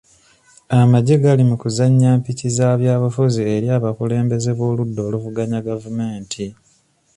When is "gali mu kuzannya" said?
1.23-2.09